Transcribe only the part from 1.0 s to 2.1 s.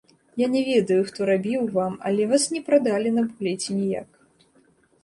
хто рабіў вам,